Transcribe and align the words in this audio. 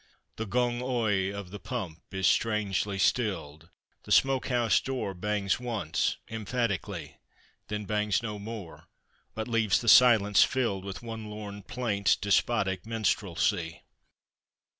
The 0.37 0.47
"Gung 0.47 0.81
oigh" 0.81 1.29
of 1.31 1.51
the 1.51 1.59
pump 1.59 1.99
is 2.11 2.25
strangely 2.25 2.97
stilled; 2.97 3.69
The 4.01 4.11
smoke 4.11 4.47
house 4.47 4.81
door 4.81 5.13
bangs 5.13 5.59
once 5.59 6.17
emphatic'ly, 6.27 7.17
Then 7.67 7.85
bangs 7.85 8.23
no 8.23 8.39
more, 8.39 8.87
but 9.35 9.47
leaves 9.47 9.79
the 9.79 9.87
silence 9.87 10.43
filled 10.43 10.85
With 10.85 11.03
one 11.03 11.29
lorn 11.29 11.61
plaint's 11.61 12.15
despotic 12.15 12.83
minstrelsy. 12.87 13.83